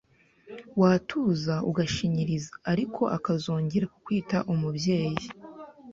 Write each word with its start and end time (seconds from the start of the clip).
watuza 0.79 1.53
ugashinyiriza 1.69 2.53
ariko 2.71 3.01
akazongera 3.17 3.85
kukwita 3.93 4.37
umubyeyi 4.53 5.25